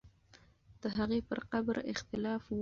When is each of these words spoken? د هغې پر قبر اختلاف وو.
د 0.81 0.83
هغې 0.97 1.19
پر 1.29 1.39
قبر 1.51 1.75
اختلاف 1.93 2.43
وو. 2.47 2.59